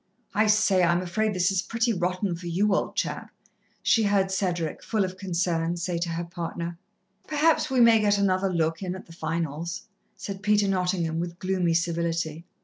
"I 0.33 0.47
say, 0.47 0.81
I'm 0.81 1.03
afraid 1.03 1.31
this 1.35 1.51
is 1.51 1.61
pretty 1.61 1.93
rotten 1.93 2.35
for 2.35 2.47
you, 2.47 2.73
old 2.73 2.95
chap," 2.95 3.29
she 3.83 4.01
heard 4.01 4.31
Cedric, 4.31 4.81
full 4.81 5.05
of 5.05 5.15
concern, 5.15 5.77
say 5.77 5.99
to 5.99 6.09
her 6.09 6.23
partner. 6.23 6.79
"Perhaps 7.27 7.69
we 7.69 7.81
may 7.81 7.99
get 7.99 8.17
another 8.17 8.51
look 8.51 8.81
in 8.81 8.95
at 8.95 9.05
the 9.05 9.13
finals," 9.13 9.83
said 10.15 10.41
Peter 10.41 10.67
Nottingham, 10.67 11.19
with 11.19 11.37
gloomy 11.37 11.75
civility. 11.75 12.45